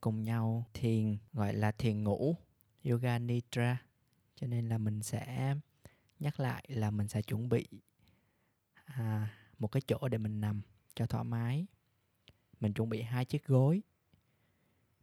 [0.00, 2.36] Cùng nhau thiền gọi là thiền ngủ
[2.84, 3.82] yoga nidra.
[4.34, 5.54] Cho nên là mình sẽ
[6.20, 7.66] nhắc lại là mình sẽ chuẩn bị
[8.84, 10.60] à, một cái chỗ để mình nằm
[10.94, 11.66] cho thoải mái.
[12.60, 13.82] Mình chuẩn bị hai chiếc gối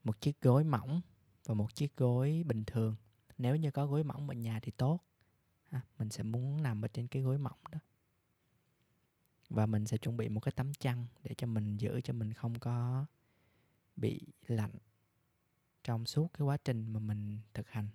[0.04, 1.02] một chiếc gối mỏng
[1.46, 2.96] và một chiếc gối bình thường.
[3.38, 5.00] Nếu như có gối mỏng ở nhà thì tốt.
[5.70, 7.80] À, mình sẽ muốn nằm ở trên cái gối mỏng đó.
[9.50, 12.34] Và mình sẽ chuẩn bị một cái tấm chăn để cho mình giữ cho mình
[12.34, 13.06] không có
[13.96, 14.74] bị lạnh
[15.84, 17.90] trong suốt cái quá trình mà mình thực hành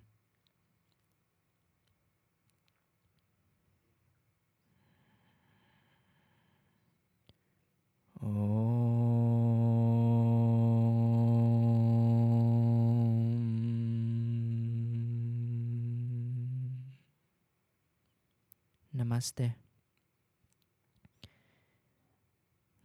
[18.91, 19.51] Namaste.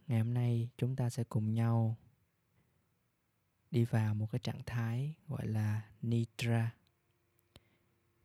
[0.07, 1.97] Ngày hôm nay chúng ta sẽ cùng nhau
[3.71, 6.75] đi vào một cái trạng thái gọi là nidra.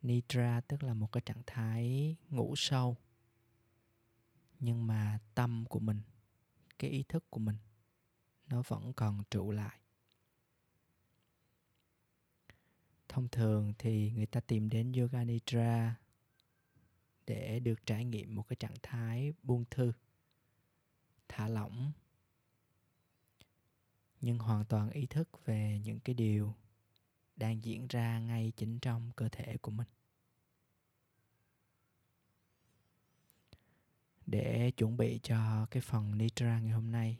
[0.02, 2.96] Nidra tức là một cái trạng thái ngủ sâu.
[4.60, 6.00] Nhưng mà tâm của mình,
[6.78, 7.56] cái ý thức của mình
[8.46, 9.78] nó vẫn còn trụ lại.
[13.08, 15.96] Thông thường thì người ta tìm đến yoga nidra
[17.26, 19.92] để được trải nghiệm một cái trạng thái buông thư
[21.28, 21.92] thả lỏng
[24.22, 26.54] nhưng hoàn toàn ý thức về những cái điều
[27.36, 29.88] đang diễn ra ngay chính trong cơ thể của mình.
[34.26, 37.18] Để chuẩn bị cho cái phần nidra ngày hôm nay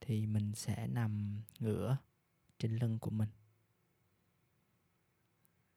[0.00, 1.96] thì mình sẽ nằm ngửa
[2.58, 3.28] trên lưng của mình.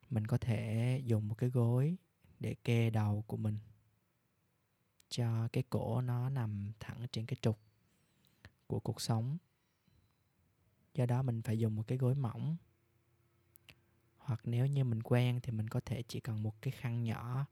[0.09, 1.97] Mình có thể dùng một cái gối
[2.39, 3.57] để kê đầu của mình
[5.09, 7.59] cho cái cổ nó nằm thẳng trên cái trục
[8.67, 9.37] của cuộc sống
[10.95, 12.57] do đó mình phải dùng một cái gối mỏng.
[14.17, 17.45] Hoặc nếu như mình quen thì mình có thể chỉ cần một cái khăn nhỏ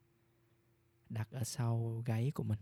[1.09, 2.59] đặt ở sau gáy của mình.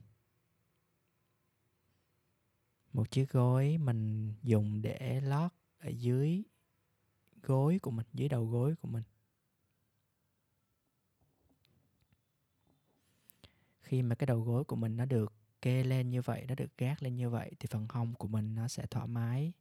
[2.93, 6.43] Một chiếc gối mình dùng để lót ở dưới
[7.43, 9.03] gối của mình, dưới đầu gối của mình.
[13.81, 16.77] Khi mà cái đầu gối của mình nó được kê lên như vậy, nó được
[16.77, 19.53] gác lên như vậy thì phần hông của mình nó sẽ thoải mái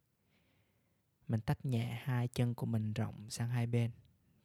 [1.30, 3.90] mình tách nhẹ hai chân của mình rộng sang hai bên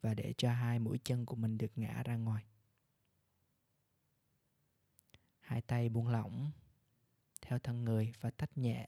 [0.01, 2.45] và để cho hai mũi chân của mình được ngã ra ngoài.
[5.39, 6.51] Hai tay buông lỏng
[7.41, 8.87] theo thân người và tách nhẹ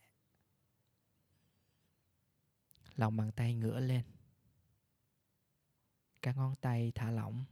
[2.96, 4.04] lòng bàn tay ngửa lên.
[6.22, 7.46] Các ngón tay thả lỏng.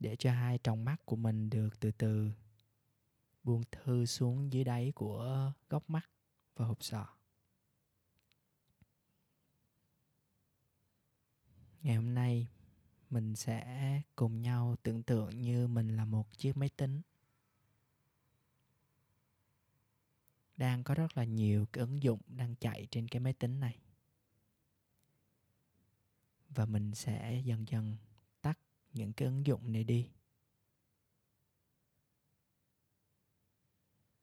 [0.00, 2.32] Để cho hai tròng mắt của mình được từ từ
[3.44, 6.10] buông thư xuống dưới đáy của góc mắt
[6.56, 7.06] và hộp sọ.
[11.82, 12.48] Ngày hôm nay,
[13.10, 17.00] mình sẽ cùng nhau tưởng tượng như mình là một chiếc máy tính.
[20.56, 23.78] Đang có rất là nhiều cái ứng dụng đang chạy trên cái máy tính này.
[26.48, 27.96] Và mình sẽ dần dần
[28.42, 28.58] tắt
[28.92, 30.10] những cái ứng dụng này đi.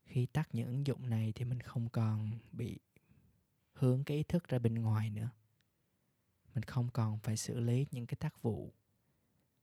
[0.10, 2.80] Khi tắt những ứng dụng này thì mình không còn bị
[3.74, 5.30] hướng cái ý thức ra bên ngoài nữa.
[6.54, 8.74] Mình không còn phải xử lý những cái tác vụ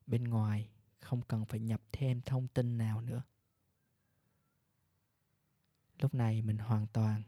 [0.06, 0.68] bên ngoài,
[1.00, 3.22] không cần phải nhập thêm thông tin nào nữa.
[5.98, 7.22] Lúc này mình hoàn toàn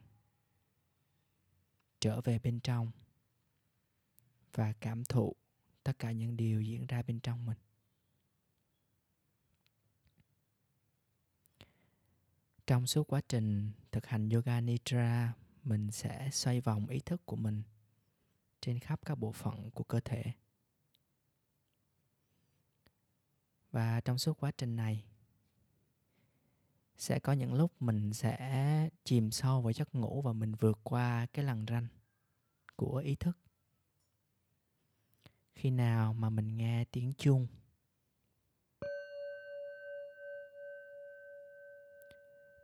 [2.00, 2.90] trở về bên trong
[4.54, 5.36] và cảm thụ
[5.84, 7.58] tất cả những điều diễn ra bên trong mình.
[12.68, 15.34] Trong suốt quá trình thực hành yoga nidra,
[15.64, 17.62] mình sẽ xoay vòng ý thức của mình
[18.60, 20.24] trên khắp các bộ phận của cơ thể.
[23.70, 25.04] Và trong suốt quá trình này,
[26.96, 31.26] sẽ có những lúc mình sẽ chìm sâu vào giấc ngủ và mình vượt qua
[31.32, 31.86] cái lằn ranh
[32.76, 33.38] của ý thức.
[35.54, 37.46] Khi nào mà mình nghe tiếng chuông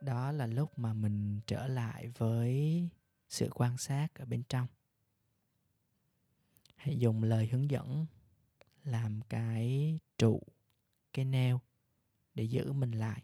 [0.05, 2.89] đó là lúc mà mình trở lại với
[3.29, 4.67] sự quan sát ở bên trong.
[6.75, 8.05] Hãy dùng lời hướng dẫn
[8.83, 10.41] làm cái trụ,
[11.13, 11.61] cái neo
[12.33, 13.23] để giữ mình lại.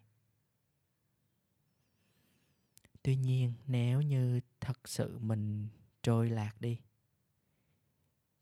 [3.03, 5.67] Tuy nhiên, nếu như thật sự mình
[6.03, 6.79] trôi lạc đi,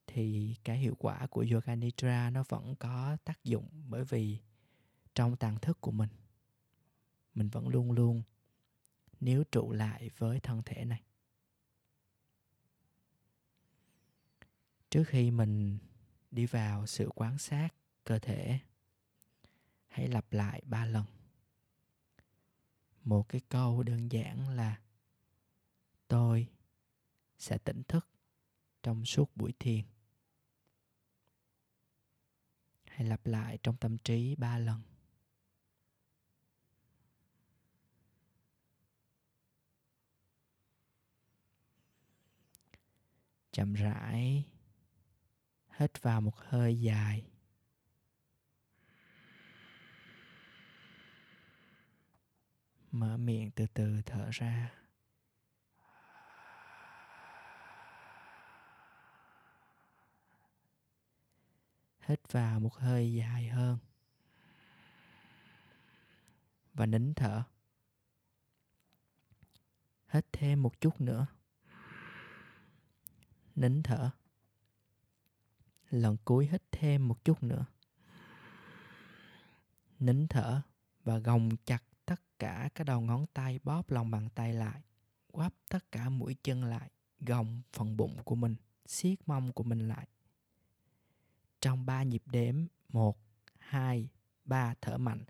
[0.07, 4.39] thì cái hiệu quả của yoga nidra nó vẫn có tác dụng bởi vì
[5.15, 6.09] trong tàng thức của mình
[7.39, 8.23] mình vẫn luôn luôn
[9.19, 11.03] níu trụ lại với thân thể này.
[14.89, 15.77] Trước khi mình
[16.31, 17.69] đi vào sự quan sát
[18.03, 18.59] cơ thể,
[19.87, 21.05] hãy lặp lại ba lần.
[23.03, 24.81] Một cái câu đơn giản là,
[26.07, 26.47] tôi
[27.37, 28.07] sẽ tỉnh thức
[28.83, 29.85] trong suốt buổi thiền.
[32.85, 34.81] Hãy lặp lại trong tâm trí ba lần.
[43.51, 44.45] Chậm rãi,
[45.77, 47.25] hít vào một hơi dài.
[52.91, 54.71] Mở miệng từ từ thở ra.
[61.99, 63.77] Hít vào một hơi dài hơn.
[66.73, 67.43] Và nín thở.
[70.07, 71.27] Hít thêm một chút nữa
[73.59, 74.09] nín thở.
[75.89, 77.65] Lần cuối hít thêm một chút nữa.
[79.99, 80.61] Nín thở
[81.03, 84.81] và gồng chặt tất cả các đầu ngón tay, bóp lòng bàn tay lại,
[85.31, 89.87] quắp tất cả mũi chân lại, gồng phần bụng của mình siết mông của mình
[89.87, 90.07] lại.
[91.61, 93.17] Trong ba nhịp đếm, một,
[93.59, 94.09] hai,
[94.45, 95.23] ba, thở mạnh.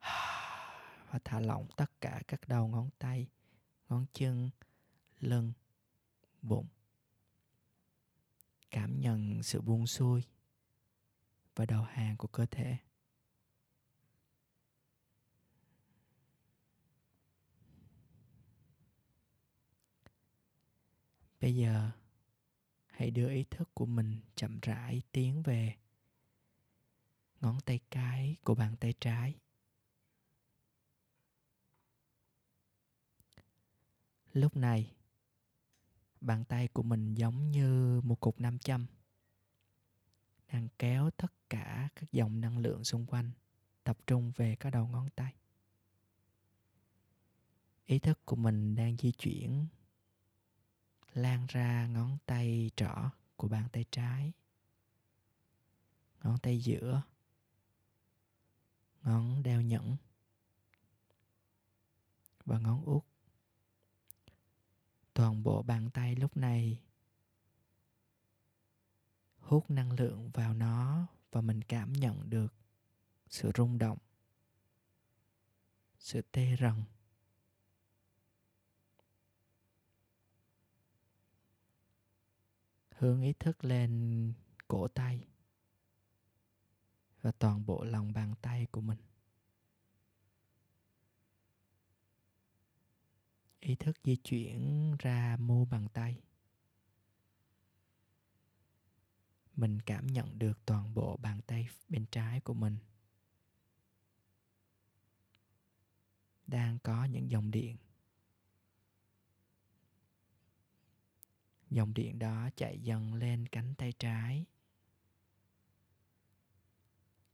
[1.10, 3.28] Và thả lỏng tất cả các đầu ngón tay,
[3.88, 4.50] ngón chân,
[5.20, 5.52] lưng,
[6.42, 6.66] bụng
[8.74, 10.22] cảm nhận sự buông xuôi
[11.54, 12.76] và đầu hàng của cơ thể.
[21.40, 21.90] Bây giờ,
[22.86, 25.76] hãy đưa ý thức của mình chậm rãi tiến về
[27.40, 29.38] ngón tay cái của bàn tay trái.
[34.32, 34.94] Lúc này
[36.24, 38.86] bàn tay của mình giống như một cục nam châm,
[40.52, 43.30] đang kéo tất cả các dòng năng lượng xung quanh,
[43.84, 45.34] tập trung về các đầu ngón tay.
[47.86, 49.66] Ý thức của mình đang di chuyển,
[51.14, 54.32] lan ra ngón tay trỏ của bàn tay trái,
[56.22, 57.02] ngón tay giữa,
[59.02, 59.96] ngón đeo nhẫn
[62.44, 63.04] và ngón út
[65.24, 66.80] toàn bộ bàn tay lúc này.
[69.38, 72.54] Hút năng lượng vào nó và mình cảm nhận được
[73.28, 73.98] sự rung động,
[75.98, 76.82] sự tê rần.
[82.90, 84.32] Hướng ý thức lên
[84.68, 85.28] cổ tay
[87.22, 88.98] và toàn bộ lòng bàn tay của mình.
[93.64, 96.22] Ý thức di chuyển ra mu bàn tay.
[99.56, 102.76] Mình cảm nhận được toàn bộ bàn tay bên trái của mình.
[106.46, 107.76] Đang có những dòng điện.
[111.70, 114.44] Dòng điện đó chạy dần lên cánh tay trái.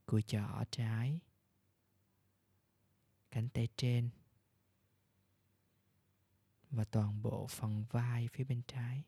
[0.05, 1.19] Cùi chỏ trái.
[3.31, 4.09] Cánh tay trên
[6.71, 9.03] và toàn bộ phần vai phía bên trái.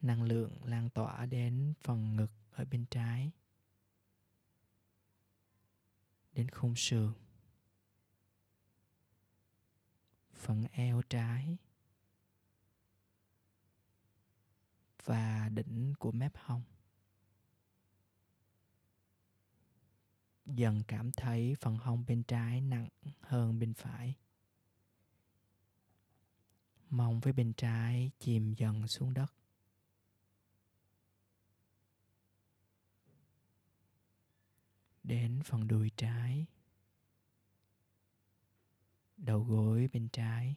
[0.00, 3.30] Năng lượng lan tỏa đến phần ngực ở bên trái,
[6.32, 7.12] đến khung sườn.
[10.34, 11.56] Phần eo trái
[15.04, 16.62] và đỉnh của mép hông.
[20.56, 22.88] Dần cảm thấy phần hông bên trái nặng
[23.20, 24.14] hơn bên phải.
[26.90, 29.32] Mông với bên trái chìm dần xuống đất.
[35.02, 36.46] Đến phần đùi trái.
[39.16, 40.56] Đầu gối bên trái.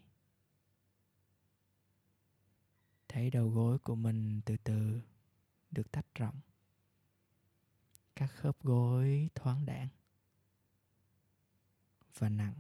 [3.08, 5.02] Thấy đầu gối của mình từ từ
[5.72, 6.40] được tách rộng
[8.16, 9.88] các khớp gối thoáng đãng
[12.18, 12.56] và nặng.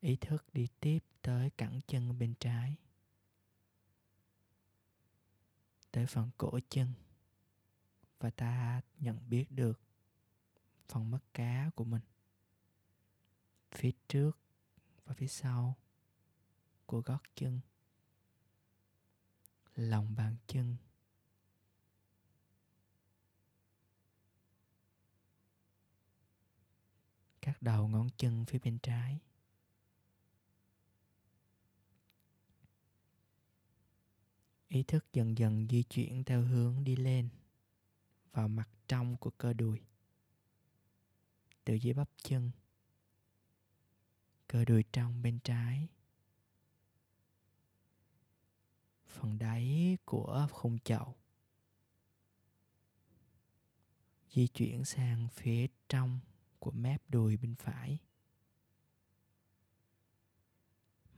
[0.00, 2.76] Ý thức đi tiếp tới cẳng chân bên trái,
[5.90, 6.92] tới phần cổ chân
[8.18, 9.80] và ta nhận biết được
[10.88, 12.02] phần mắt cá của mình.
[13.70, 14.38] Phía trước
[15.04, 15.76] và phía sau
[16.86, 17.60] của gót chân,
[19.74, 20.76] lòng bàn chân
[27.48, 29.18] các đầu ngón chân phía bên trái.
[34.68, 37.28] Ý thức dần dần di chuyển theo hướng đi lên
[38.32, 39.80] vào mặt trong của cơ đùi.
[41.64, 42.50] Từ dưới bắp chân,
[44.46, 45.88] cơ đùi trong bên trái.
[49.06, 51.14] Phần đáy của khung chậu
[54.30, 56.20] di chuyển sang phía trong
[56.58, 57.98] của mép đùi bên phải.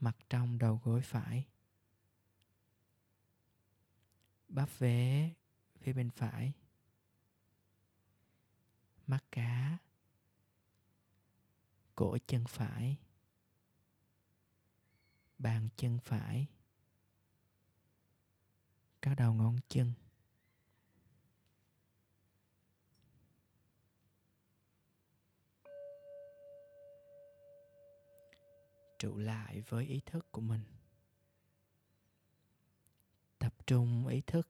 [0.01, 1.47] Mặt trong đầu gối phải.
[4.49, 5.31] Bắp vế
[5.79, 6.53] phía bên phải.
[9.07, 9.79] Mắt cá.
[11.95, 12.97] Cổ chân phải.
[15.39, 16.47] Bàn chân phải.
[19.03, 19.93] Các đầu ngón chân.
[29.01, 30.65] Trụ lại với ý thức của mình.
[33.39, 34.49] Tập trung ý thức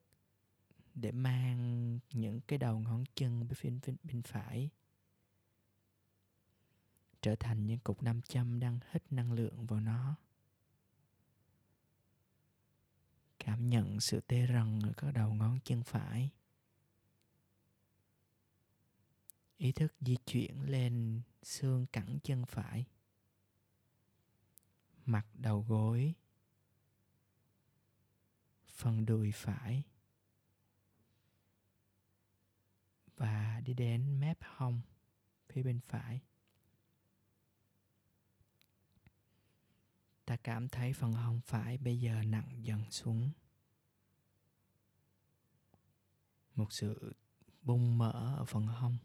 [0.94, 4.70] để mang những cái đầu ngón chân bên, bên, bên phải.
[7.20, 10.16] Trở thành những cục nam châm đang hít năng lượng vào nó.
[13.38, 16.30] Cảm nhận sự tê rần ở các đầu ngón chân phải.
[19.56, 22.86] Ý thức di chuyển lên xương cẳng chân phải
[25.10, 26.14] mặt đầu gối.
[28.66, 29.82] Phần đùi phải.
[33.16, 34.80] Và đi đến mép hông,
[35.48, 36.20] phía bên phải.
[40.24, 43.30] Ta cảm thấy phần hông phải bây giờ nặng dần xuống.
[46.54, 47.14] Một sự
[47.62, 48.98] bung mở ở phần hông.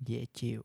[0.00, 0.64] Dễ chịu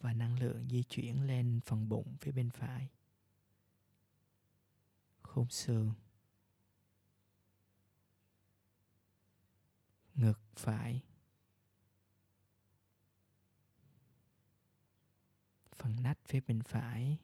[0.00, 2.88] và năng lượng di chuyển lên phần bụng phía bên phải.
[5.22, 5.94] Khung xương.
[10.14, 11.02] Ngực phải.
[15.72, 17.18] Phần nách phía bên phải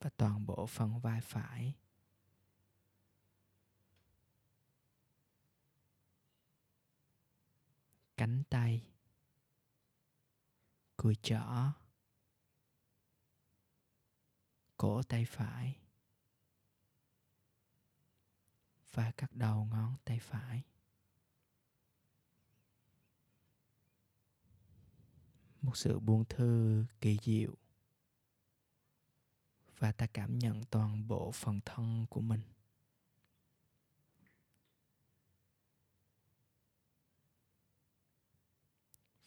[0.00, 1.74] và toàn bộ phần vai phải.
[8.16, 8.86] Cánh tay.
[10.96, 11.72] Cùi chỏ
[14.80, 15.76] cổ tay phải.
[18.92, 20.62] Và các đầu ngón tay phải.
[25.62, 27.54] Một sự buông thư kỳ diệu.
[29.78, 32.42] Và ta cảm nhận toàn bộ phần thân của mình.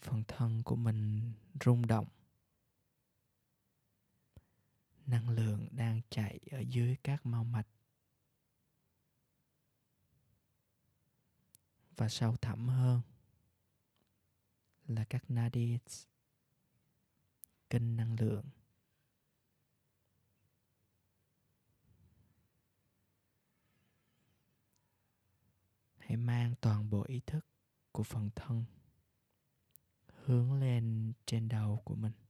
[0.01, 1.31] Phần thân của mình
[1.65, 2.07] rung động
[5.05, 7.67] năng lượng đang chạy ở dưới các mau mạch.
[11.98, 13.01] Và sâu thẳm hơn
[14.88, 16.05] là các nadis
[17.69, 18.45] kênh năng lượng.
[25.98, 27.45] Hãy mang toàn bộ ý thức
[27.91, 28.65] của phần thân
[30.25, 32.23] hướng lên trên đầu của mình.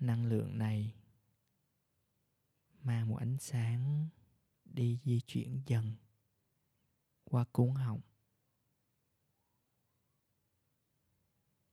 [0.00, 0.94] Năng lượng này
[2.82, 4.08] mang một ánh sáng
[4.64, 5.96] đi di chuyển dần
[7.24, 8.00] qua cuốn họng,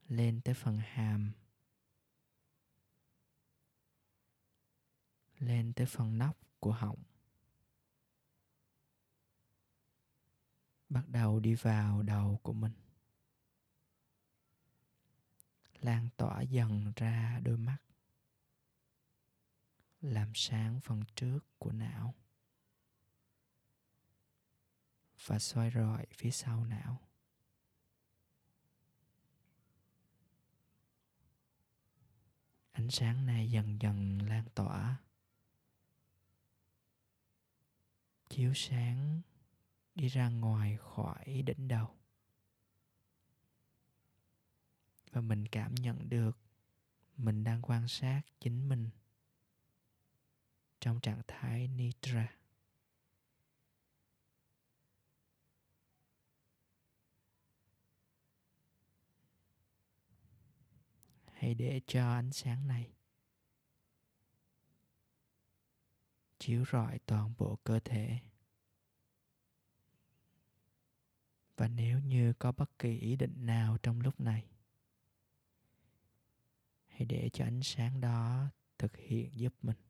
[0.08, 1.32] lên tới phần hàm,
[5.40, 7.04] lên tới phần nóc của họng.
[10.90, 12.74] Bắt đầu đi vào đầu của mình,
[15.82, 17.78] lan tỏa dần ra đôi mắt
[20.02, 22.16] làm sáng phần trước của não.
[25.26, 27.02] Và xoay rọi phía sau não.
[32.72, 34.98] Ánh sáng này dần dần lan tỏa.
[38.30, 39.22] Chiếu sáng
[39.96, 41.96] đi ra ngoài khỏi đỉnh đầu.
[45.12, 46.38] Và mình cảm nhận được
[47.18, 48.90] mình đang quan sát chính mình
[50.80, 52.34] trong trạng thái nidra.
[61.32, 62.94] Hãy để cho ánh sáng này
[66.40, 68.20] chiếu rọi toàn bộ cơ thể.
[71.58, 74.46] Và nếu như có bất kỳ ý định nào trong lúc này,
[76.88, 79.87] hãy để cho ánh sáng đó thực hiện giúp mình.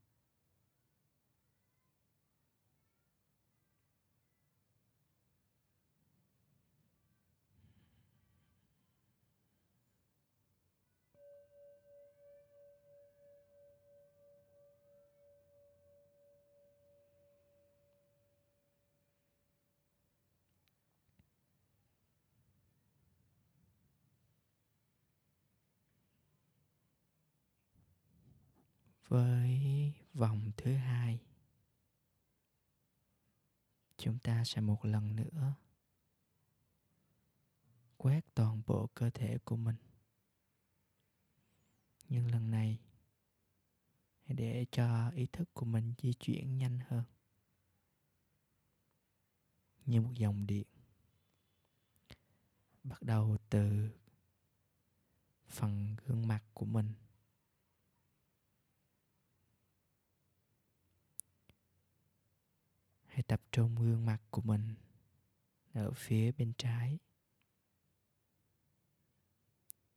[29.07, 31.19] Với vòng thứ hai.
[33.97, 35.53] Chúng ta sẽ một lần nữa
[37.97, 39.75] quét toàn bộ cơ thể của mình.
[42.09, 42.79] Nhưng lần này
[44.27, 47.03] để cho ý thức của mình di chuyển nhanh hơn.
[49.85, 50.67] Như một dòng điện.
[52.83, 53.89] Bắt đầu từ
[55.47, 56.93] phần gương mặt của mình.
[63.17, 64.75] Hãy tập trung gương mặt của mình
[65.73, 66.99] ở phía bên trái.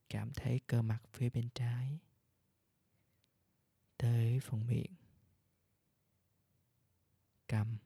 [0.09, 1.99] Cảm thấy cơ mặt phía bên trái
[3.97, 4.95] tới phần miệng.
[7.47, 7.77] Cầm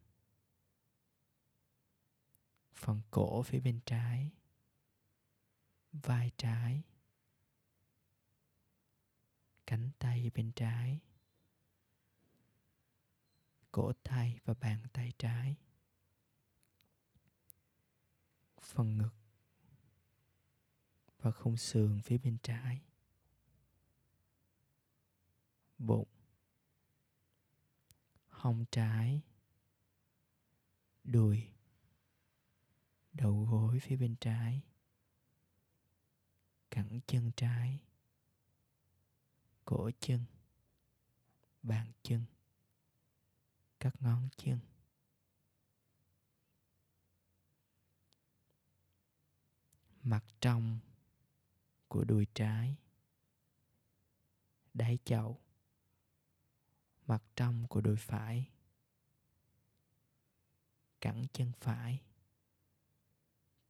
[2.74, 4.32] phần cổ phía bên trái,
[5.92, 6.84] vai trái,
[9.68, 11.00] cánh tay bên trái
[13.76, 15.56] cổ tay và bàn tay trái.
[18.62, 19.14] Phần ngực
[21.18, 22.82] và khung sườn phía bên trái.
[25.78, 26.08] Bụng,
[28.28, 29.22] hông trái,
[31.04, 31.48] đùi,
[33.14, 34.62] đầu gối phía bên trái,
[36.72, 37.84] cẳng chân trái,
[39.66, 40.26] cổ chân,
[41.64, 42.26] bàn chân
[43.86, 44.60] các ngón chân.
[50.04, 50.80] Mặt trong
[51.88, 52.76] của đùi trái,
[54.74, 55.40] đáy chậu.
[57.08, 58.50] Mặt trong của đùi phải,
[61.02, 62.02] cẳng chân phải,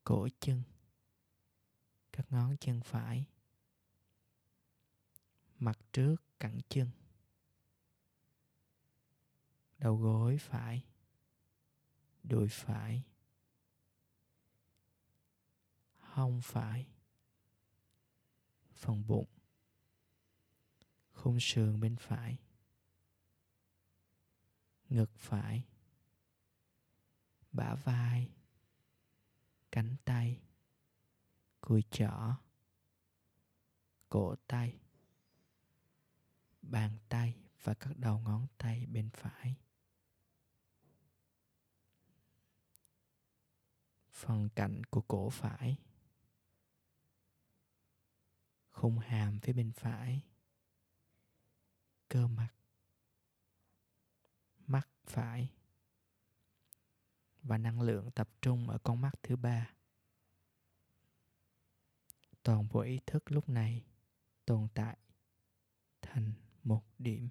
[0.03, 0.63] cổ chân,
[2.11, 3.25] các ngón chân phải.
[5.59, 6.89] Mặt trước, cẳng chân
[9.85, 10.85] đầu gối phải.
[12.23, 13.03] Đùi phải.
[15.97, 16.87] Hông phải.
[18.73, 19.27] Phần bụng.
[21.13, 22.37] Khung sườn bên phải.
[24.89, 25.63] Ngực phải.
[27.51, 28.31] Bả vai.
[29.71, 30.41] Cánh tay.
[31.61, 32.35] Cùi chỏ.
[34.09, 34.79] Cổ tay.
[36.61, 39.55] Bàn tay và các đầu ngón tay bên phải.
[44.25, 45.77] Phần cạnh của cổ phải.
[48.69, 50.21] Khung hàm phía bên phải.
[52.07, 52.49] Cơ mặt.
[54.67, 55.51] Mắt phải.
[57.43, 59.73] Và năng lượng tập trung ở con mắt thứ ba.
[62.43, 63.85] Toàn bộ ý thức lúc này
[64.45, 64.97] tồn tại
[66.01, 66.33] thành
[66.63, 67.29] một điểm.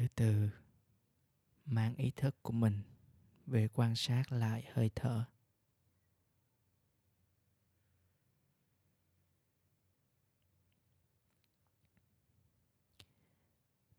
[0.00, 0.50] Từ từ
[1.66, 2.82] mang ý thức của mình
[3.46, 5.24] về quan sát lại hơi thở.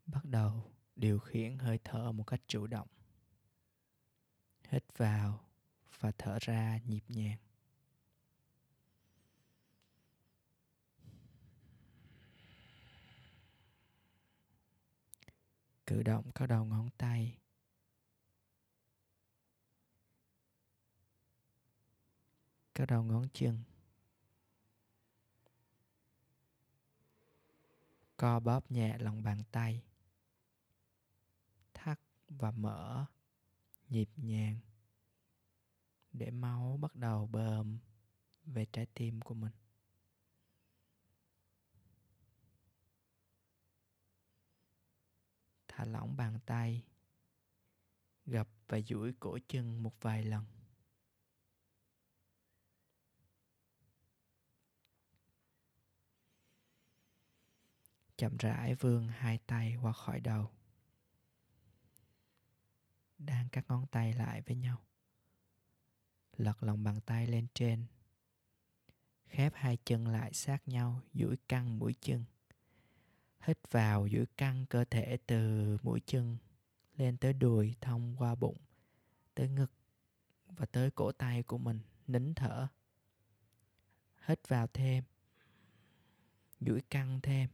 [0.06, 2.88] Bắt đầu điều khiển hơi thở một cách chủ động.
[4.68, 5.48] Hít vào
[6.00, 7.38] và thở ra nhịp nhàng.
[15.86, 17.38] Cử động các đầu ngón tay.
[22.74, 23.62] Các đầu ngón chân.
[28.16, 29.82] Co bóp nhẹ lòng bàn tay.
[31.74, 33.06] Thắt và mở
[33.88, 34.58] nhịp nhàng
[36.12, 37.78] để máu bắt đầu bơm
[38.44, 39.52] về trái tim của mình.
[45.92, 46.84] Lỏng bàn tay,
[48.26, 50.44] gập và duỗi cổ chân một vài lần.
[58.16, 60.50] Chậm rãi vươn hai tay qua khỏi đầu,
[63.18, 64.84] đan các ngón tay lại với nhau,
[66.36, 67.86] lật lòng bàn tay lên trên,
[69.26, 72.24] khép hai chân lại sát nhau, duỗi căng mũi chân
[73.42, 76.36] hít vào giữ căng cơ thể từ mũi chân
[76.96, 78.56] lên tới đùi, thông qua bụng,
[79.34, 79.72] tới ngực
[80.46, 82.68] và tới cổ tay của mình, nín thở.
[84.26, 85.04] Hít vào thêm,
[86.60, 87.50] duỗi căng thêm,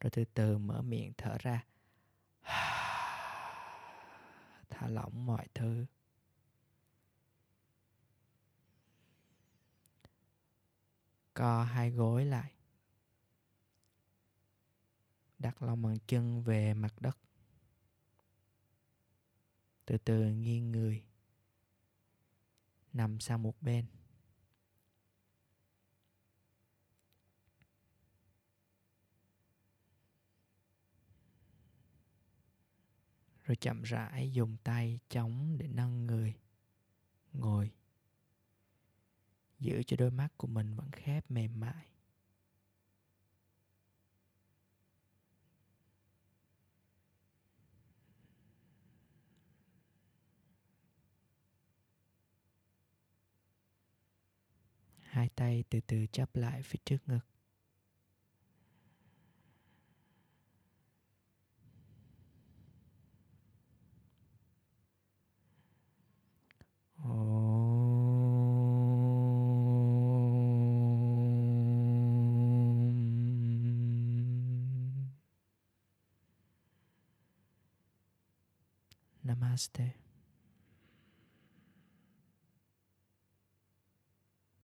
[0.00, 1.64] rồi từ từ mở miệng thở ra.
[4.70, 5.86] Thả lỏng mọi thứ.
[11.34, 12.52] Co hai gối lại
[15.42, 17.18] đặt lòng bàn chân về mặt đất.
[19.84, 21.04] Từ từ nghiêng người,
[22.92, 23.86] nằm sang một bên.
[33.42, 36.34] Rồi chậm rãi dùng tay chống để nâng người,
[37.32, 37.70] ngồi.
[39.58, 41.86] Giữ cho đôi mắt của mình vẫn khép mềm mại.
[55.12, 57.18] Hai tay từ từ chắp lại phía trước ngực
[79.22, 80.01] Namaste.